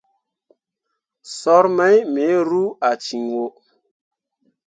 Soor 1.39 1.65
mai 1.77 1.97
me 2.13 2.25
ru 2.47 2.63
a 2.89 2.91
ciŋwo. 3.03 3.45